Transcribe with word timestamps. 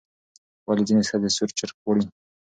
ولې 0.67 0.83
ځینې 0.87 1.03
ښځې 1.09 1.29
سور 1.35 1.49
چرګ 1.57 1.75
غواړي؟ 1.81 2.03